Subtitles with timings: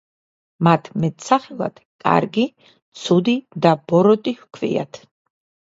[0.67, 2.47] მათ მეტსახელად კარგი,
[3.03, 5.07] ცუდი და ბოროტი ჰქვიათ.